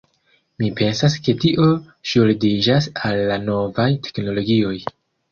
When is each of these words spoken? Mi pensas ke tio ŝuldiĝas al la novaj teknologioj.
Mi 0.61 0.67
pensas 0.77 1.17
ke 1.25 1.33
tio 1.43 1.67
ŝuldiĝas 2.11 2.87
al 3.09 3.21
la 3.33 3.37
novaj 3.49 3.85
teknologioj. 4.07 4.73